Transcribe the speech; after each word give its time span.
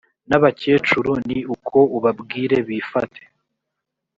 n 0.29 0.31
abakecuru 0.37 1.11
ni 1.27 1.39
uko 1.55 1.77
ubabwire 1.97 2.57
bifate 2.67 3.21